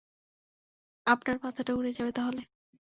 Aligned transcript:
আপনার 1.07 1.37
মাথাটা 1.43 1.71
উড়ে 1.73 1.91
যাবে 1.93 2.11
তাহলে। 2.11 2.41